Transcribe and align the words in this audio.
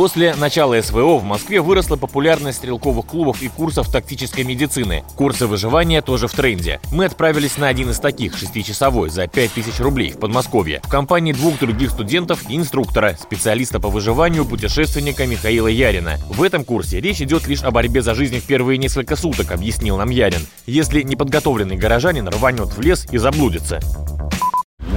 После 0.00 0.34
начала 0.34 0.80
СВО 0.80 1.18
в 1.18 1.24
Москве 1.24 1.60
выросла 1.60 1.96
популярность 1.96 2.56
стрелковых 2.56 3.04
клубов 3.04 3.42
и 3.42 3.48
курсов 3.48 3.92
тактической 3.92 4.44
медицины. 4.44 5.04
Курсы 5.14 5.46
выживания 5.46 6.00
тоже 6.00 6.26
в 6.26 6.32
тренде. 6.32 6.80
Мы 6.90 7.04
отправились 7.04 7.58
на 7.58 7.68
один 7.68 7.90
из 7.90 8.00
таких, 8.00 8.34
шестичасовой, 8.34 9.10
за 9.10 9.26
5000 9.26 9.78
рублей 9.80 10.12
в 10.12 10.16
Подмосковье. 10.16 10.80
В 10.82 10.88
компании 10.88 11.34
двух 11.34 11.58
других 11.58 11.90
студентов 11.90 12.48
и 12.48 12.56
инструктора, 12.56 13.14
специалиста 13.20 13.78
по 13.78 13.90
выживанию, 13.90 14.46
путешественника 14.46 15.26
Михаила 15.26 15.68
Ярина. 15.68 16.16
В 16.30 16.42
этом 16.42 16.64
курсе 16.64 16.98
речь 16.98 17.20
идет 17.20 17.46
лишь 17.46 17.62
о 17.62 17.70
борьбе 17.70 18.00
за 18.00 18.14
жизнь 18.14 18.40
в 18.40 18.44
первые 18.46 18.78
несколько 18.78 19.16
суток, 19.16 19.52
объяснил 19.52 19.98
нам 19.98 20.08
Ярин. 20.08 20.46
Если 20.64 21.02
неподготовленный 21.02 21.76
горожанин 21.76 22.26
рванет 22.26 22.68
в 22.74 22.80
лес 22.80 23.06
и 23.12 23.18
заблудится. 23.18 23.80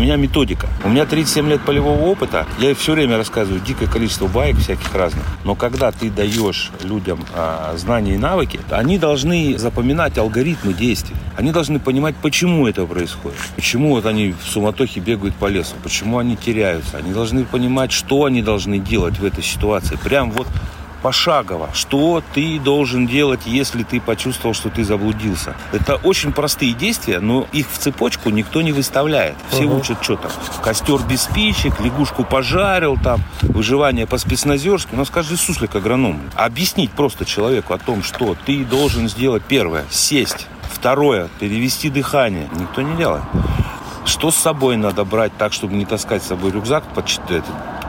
Меня 0.00 0.16
методика. 0.16 0.66
У 0.82 0.88
меня 0.88 1.04
37 1.04 1.46
лет 1.50 1.60
полевого 1.60 2.00
опыта. 2.04 2.46
Я 2.58 2.74
все 2.74 2.94
время 2.94 3.18
рассказываю 3.18 3.60
дикое 3.60 3.86
количество 3.86 4.28
баек 4.28 4.56
всяких 4.56 4.94
разных. 4.94 5.22
Но 5.44 5.54
когда 5.54 5.92
ты 5.92 6.08
даешь 6.08 6.70
людям 6.82 7.22
а, 7.34 7.74
знания 7.76 8.14
и 8.14 8.16
навыки, 8.16 8.60
они 8.70 8.96
должны 8.96 9.58
запоминать 9.58 10.16
алгоритмы 10.16 10.72
действий. 10.72 11.16
Они 11.36 11.52
должны 11.52 11.78
понимать, 11.80 12.16
почему 12.16 12.66
это 12.66 12.86
происходит. 12.86 13.36
Почему 13.56 13.90
вот 13.90 14.06
они 14.06 14.32
в 14.32 14.48
суматохе 14.48 15.00
бегают 15.00 15.34
по 15.34 15.48
лесу. 15.48 15.74
Почему 15.82 16.16
они 16.16 16.34
теряются. 16.34 16.96
Они 16.96 17.12
должны 17.12 17.44
понимать, 17.44 17.92
что 17.92 18.24
они 18.24 18.40
должны 18.40 18.78
делать 18.78 19.18
в 19.18 19.24
этой 19.26 19.44
ситуации. 19.44 19.98
Прям 20.02 20.30
вот 20.30 20.46
пошагово, 21.02 21.70
что 21.72 22.22
ты 22.34 22.58
должен 22.58 23.06
делать, 23.06 23.40
если 23.46 23.82
ты 23.82 24.00
почувствовал, 24.00 24.54
что 24.54 24.70
ты 24.70 24.84
заблудился. 24.84 25.54
Это 25.72 25.96
очень 25.96 26.32
простые 26.32 26.72
действия, 26.72 27.20
но 27.20 27.46
их 27.52 27.70
в 27.70 27.78
цепочку 27.78 28.30
никто 28.30 28.62
не 28.62 28.72
выставляет. 28.72 29.36
Все 29.50 29.64
uh-huh. 29.64 29.80
учат 29.80 30.02
что-то. 30.02 30.30
Костер 30.62 31.00
без 31.02 31.22
спичек, 31.22 31.80
лягушку 31.80 32.24
пожарил, 32.24 32.96
там, 33.02 33.22
выживание 33.42 34.06
по 34.06 34.18
спецназерски. 34.18 34.94
У 34.94 34.96
нас 34.96 35.10
каждый 35.10 35.38
суслик 35.38 35.74
агроном. 35.74 36.20
Объяснить 36.34 36.90
просто 36.90 37.24
человеку 37.24 37.74
о 37.74 37.78
том, 37.78 38.02
что 38.02 38.36
ты 38.46 38.64
должен 38.64 39.08
сделать 39.08 39.42
первое, 39.42 39.84
сесть. 39.90 40.46
Второе, 40.72 41.28
перевести 41.38 41.90
дыхание. 41.90 42.48
Никто 42.58 42.82
не 42.82 42.96
делает. 42.96 43.22
Что 44.06 44.30
с 44.30 44.36
собой 44.36 44.76
надо 44.76 45.04
брать 45.04 45.36
так, 45.36 45.52
чтобы 45.52 45.74
не 45.74 45.84
таскать 45.84 46.22
с 46.22 46.28
собой 46.28 46.52
рюкзак 46.52 46.84
по, 46.94 47.02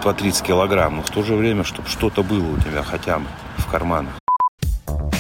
по 0.02 0.14
30 0.14 0.46
килограмм, 0.46 0.98
но 0.98 1.04
в 1.04 1.10
то 1.10 1.24
же 1.24 1.36
время, 1.36 1.64
чтобы 1.64 1.88
что-то 1.88 2.24
было 2.24 2.54
у 2.54 2.58
тебя 2.58 2.84
хотя 2.84 3.20
бы 3.20 3.26
в 3.58 3.68
карманах. 3.68 4.14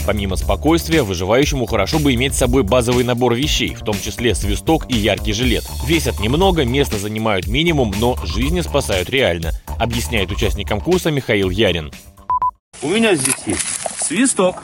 Помимо 0.05 0.35
спокойствия, 0.35 1.03
выживающему 1.03 1.67
хорошо 1.67 1.99
бы 1.99 2.13
иметь 2.15 2.33
с 2.33 2.39
собой 2.39 2.63
базовый 2.63 3.03
набор 3.03 3.35
вещей, 3.35 3.75
в 3.75 3.83
том 3.83 3.95
числе 3.95 4.33
свисток 4.33 4.89
и 4.89 4.97
яркий 4.97 5.31
жилет. 5.31 5.63
Весят 5.85 6.19
немного, 6.19 6.65
место 6.65 6.97
занимают 6.97 7.47
минимум, 7.47 7.93
но 7.99 8.17
жизни 8.25 8.61
спасают 8.61 9.09
реально, 9.09 9.51
объясняет 9.77 10.31
участникам 10.31 10.81
курса 10.81 11.11
Михаил 11.11 11.51
Ярин. 11.51 11.91
У 12.81 12.88
меня 12.88 13.13
здесь 13.13 13.35
есть 13.45 13.66
свисток, 13.99 14.63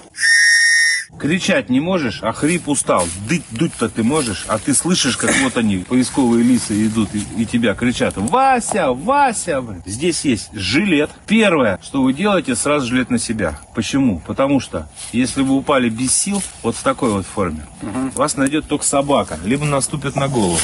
Кричать 1.20 1.70
не 1.70 1.80
можешь, 1.80 2.20
а 2.22 2.34
хрип 2.34 2.68
устал. 2.68 3.08
Дыть, 3.28 3.44
дуть-то 3.52 3.90
ты 3.90 4.04
можешь, 4.04 4.46
а 4.48 4.60
ты 4.60 4.74
слышишь, 4.74 5.18
как 5.18 5.34
вот 5.42 5.58
они, 5.58 5.78
поисковые 5.78 6.44
лисы 6.44 6.86
идут 6.86 7.10
и, 7.14 7.24
и 7.42 7.46
тебя 7.46 7.74
кричат. 7.76 8.14
Вася, 8.18 8.92
Вася! 8.92 9.64
Здесь 9.86 10.26
есть 10.26 10.50
жилет. 10.54 11.10
Первое, 11.26 11.80
что 11.82 12.04
вы 12.04 12.14
делаете, 12.14 12.56
сразу 12.56 12.88
жилет 12.88 13.10
на 13.10 13.20
себя. 13.20 13.60
Почему? 13.74 14.22
Потому 14.28 14.60
что, 14.60 14.90
если 15.12 15.42
вы 15.42 15.56
упали 15.56 15.90
без 15.90 16.12
сил, 16.12 16.42
вот 16.62 16.76
в 16.76 16.84
такой 16.84 17.12
вот 17.12 17.26
форме, 17.26 17.66
угу. 17.82 18.12
вас 18.16 18.36
найдет 18.36 18.68
только 18.68 18.86
собака, 18.86 19.40
либо 19.44 19.66
наступит 19.66 20.16
на 20.16 20.28
голову. 20.28 20.60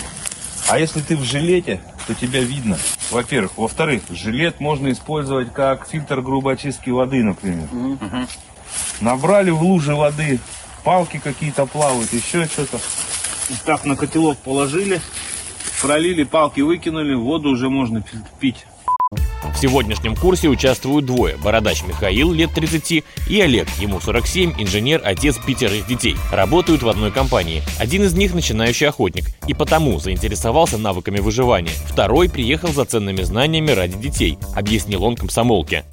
А 0.70 0.80
если 0.80 1.02
ты 1.02 1.18
в 1.18 1.24
жилете, 1.24 1.82
то 2.08 2.14
тебя 2.14 2.42
видно. 2.42 2.78
Во-первых. 3.12 3.58
Во-вторых, 3.58 4.04
жилет 4.10 4.60
можно 4.60 4.92
использовать 4.92 5.54
как 5.54 5.88
фильтр 5.88 6.22
грубой 6.22 6.54
очистки 6.54 6.90
воды, 6.90 7.24
например. 7.24 7.68
Угу. 7.72 8.28
Набрали 9.02 9.52
в 9.52 9.62
луже 9.62 9.96
воды, 9.96 10.40
палки 10.84 11.20
какие-то 11.24 11.66
плавают, 11.66 12.12
еще 12.14 12.46
что-то. 12.46 12.80
Так 13.66 13.86
на 13.86 13.96
котелок 13.96 14.38
положили, 14.38 15.02
пролили, 15.82 16.24
палки 16.24 16.62
выкинули, 16.62 17.14
воду 17.14 17.50
уже 17.50 17.70
можно 17.70 18.04
пить. 18.40 18.66
В 19.54 19.58
сегодняшнем 19.58 20.16
курсе 20.16 20.48
участвуют 20.48 21.06
двое. 21.06 21.38
Бородач 21.38 21.84
Михаил, 21.84 22.32
лет 22.32 22.52
30, 22.54 23.04
и 23.30 23.42
Олег, 23.42 23.70
ему 23.80 24.02
47, 24.02 24.56
инженер, 24.58 25.02
отец 25.04 25.38
пятерых 25.38 25.86
детей. 25.86 26.16
Работают 26.32 26.82
в 26.82 26.90
одной 26.90 27.12
компании. 27.12 27.62
Один 27.78 28.04
из 28.04 28.14
них 28.14 28.34
начинающий 28.34 28.88
охотник, 28.88 29.26
и 29.48 29.54
потому 29.54 30.00
заинтересовался 30.00 30.78
навыками 30.78 31.20
выживания. 31.20 31.72
Второй 31.88 32.30
приехал 32.30 32.70
за 32.74 32.86
ценными 32.86 33.22
знаниями 33.22 33.72
ради 33.72 33.98
детей, 33.98 34.38
объяснил 34.56 35.04
он 35.04 35.16
комсомолке. 35.16 35.84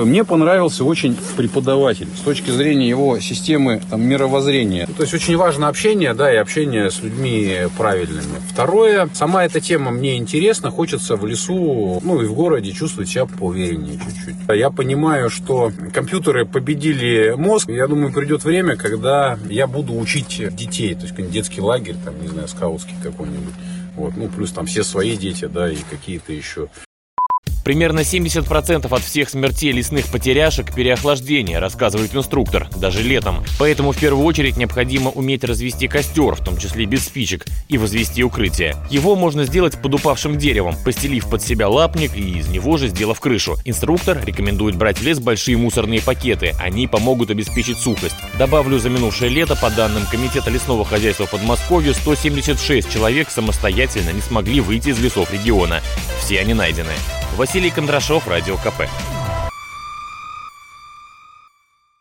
Мне 0.00 0.24
понравился 0.24 0.82
очень 0.82 1.16
преподаватель 1.36 2.08
с 2.16 2.22
точки 2.22 2.50
зрения 2.50 2.88
его 2.88 3.20
системы 3.20 3.80
там, 3.88 4.02
мировоззрения. 4.02 4.88
То 4.88 5.02
есть 5.02 5.14
очень 5.14 5.36
важно 5.36 5.68
общение, 5.68 6.14
да, 6.14 6.34
и 6.34 6.36
общение 6.36 6.90
с 6.90 7.00
людьми 7.00 7.68
правильными. 7.78 8.42
Второе, 8.50 9.08
сама 9.14 9.44
эта 9.44 9.60
тема 9.60 9.92
мне 9.92 10.16
интересна, 10.16 10.72
хочется 10.72 11.14
в 11.14 11.24
лесу, 11.24 12.00
ну 12.02 12.20
и 12.20 12.26
в 12.26 12.34
городе 12.34 12.72
чувствовать 12.72 13.08
себя 13.08 13.26
поувереннее 13.26 14.00
чуть-чуть. 14.00 14.34
Я 14.48 14.70
понимаю, 14.70 15.30
что 15.30 15.70
компьютеры 15.92 16.44
победили 16.44 17.32
мозг. 17.36 17.68
Я 17.68 17.86
думаю, 17.86 18.12
придет 18.12 18.42
время, 18.42 18.74
когда 18.74 19.38
я 19.48 19.68
буду 19.68 19.96
учить 19.96 20.42
детей, 20.56 20.96
то 20.96 21.02
есть 21.02 21.30
детский 21.30 21.60
лагерь, 21.60 21.94
там, 22.04 22.20
не 22.20 22.26
знаю, 22.26 22.48
скаутский 22.48 22.96
какой-нибудь. 23.00 23.54
Вот, 23.94 24.16
ну, 24.16 24.28
плюс 24.28 24.50
там 24.50 24.66
все 24.66 24.82
свои 24.82 25.16
дети, 25.16 25.44
да, 25.44 25.70
и 25.70 25.76
какие-то 25.88 26.32
еще 26.32 26.68
Примерно 27.64 28.00
70% 28.00 28.94
от 28.94 29.02
всех 29.02 29.30
смертей 29.30 29.72
лесных 29.72 30.06
потеряшек– 30.08 30.74
переохлаждение, 30.76 31.58
рассказывает 31.58 32.14
инструктор, 32.14 32.68
даже 32.76 33.02
летом. 33.02 33.42
Поэтому 33.58 33.92
в 33.92 33.98
первую 33.98 34.24
очередь 34.26 34.58
необходимо 34.58 35.10
уметь 35.10 35.44
развести 35.44 35.88
костер, 35.88 36.34
в 36.34 36.44
том 36.44 36.58
числе 36.58 36.84
без 36.84 37.06
спичек, 37.06 37.46
и 37.68 37.78
возвести 37.78 38.22
укрытие. 38.22 38.76
Его 38.90 39.16
можно 39.16 39.44
сделать 39.44 39.80
под 39.80 39.94
упавшим 39.94 40.36
деревом, 40.36 40.76
постелив 40.84 41.28
под 41.30 41.42
себя 41.42 41.68
лапник 41.68 42.14
и 42.14 42.38
из 42.38 42.48
него 42.48 42.76
же 42.76 42.88
сделав 42.88 43.18
крышу. 43.18 43.56
Инструктор 43.64 44.22
рекомендует 44.22 44.76
брать 44.76 44.98
в 44.98 45.02
лес 45.02 45.18
большие 45.18 45.56
мусорные 45.56 46.02
пакеты, 46.02 46.52
они 46.60 46.86
помогут 46.86 47.30
обеспечить 47.30 47.78
сухость. 47.78 48.16
Добавлю, 48.38 48.78
за 48.78 48.90
минувшее 48.90 49.30
лето, 49.30 49.56
по 49.56 49.70
данным 49.70 50.04
Комитета 50.10 50.50
лесного 50.50 50.84
хозяйства 50.84 51.24
Подмосковья, 51.24 51.94
176 51.94 52.92
человек 52.92 53.30
самостоятельно 53.30 54.10
не 54.10 54.20
смогли 54.20 54.60
выйти 54.60 54.90
из 54.90 55.00
лесов 55.00 55.32
региона. 55.32 55.80
Все 56.20 56.40
они 56.40 56.52
найдены. 56.52 56.92
Василий 57.36 57.70
Кондрашов, 57.70 58.28
Радио 58.28 58.56
КП. 58.56 58.88